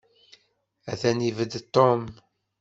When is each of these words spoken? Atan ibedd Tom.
Atan 0.91 1.19
ibedd 1.29 1.53
Tom. 1.73 2.01